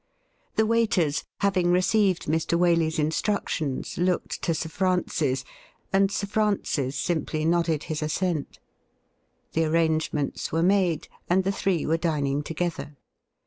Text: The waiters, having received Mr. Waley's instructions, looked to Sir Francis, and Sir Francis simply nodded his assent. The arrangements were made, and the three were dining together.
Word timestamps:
The 0.55 0.65
waiters, 0.65 1.25
having 1.41 1.69
received 1.71 2.25
Mr. 2.25 2.57
Waley's 2.57 2.97
instructions, 2.97 3.99
looked 3.99 4.41
to 4.41 4.55
Sir 4.55 4.67
Francis, 4.69 5.43
and 5.93 6.11
Sir 6.11 6.25
Francis 6.25 6.97
simply 6.97 7.45
nodded 7.45 7.83
his 7.83 8.01
assent. 8.01 8.57
The 9.53 9.65
arrangements 9.65 10.51
were 10.51 10.63
made, 10.63 11.07
and 11.29 11.43
the 11.43 11.51
three 11.51 11.85
were 11.85 11.97
dining 11.97 12.41
together. 12.41 12.97